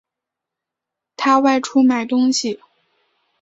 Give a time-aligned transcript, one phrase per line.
[1.15, 2.59] 他外出买东西